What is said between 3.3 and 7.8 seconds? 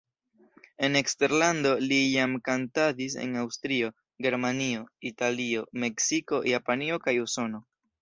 Aŭstrio, Germanio, Italio, Meksiko, Japanio kaj Usono.